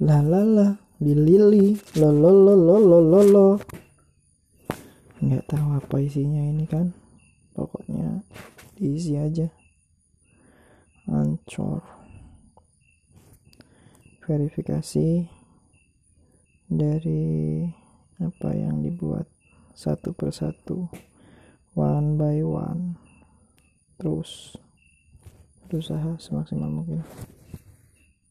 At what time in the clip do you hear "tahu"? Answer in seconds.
5.48-5.68